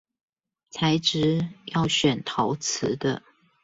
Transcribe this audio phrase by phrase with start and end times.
[0.71, 3.21] 材質要選陶瓷的